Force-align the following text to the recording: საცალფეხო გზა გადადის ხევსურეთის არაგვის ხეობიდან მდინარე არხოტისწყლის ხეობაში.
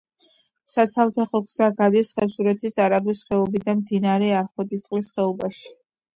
საცალფეხო 0.69 1.41
გზა 1.49 1.67
გადადის 1.73 2.09
ხევსურეთის 2.21 2.81
არაგვის 2.87 3.23
ხეობიდან 3.29 3.83
მდინარე 3.85 4.33
არხოტისწყლის 4.41 5.13
ხეობაში. 5.21 5.65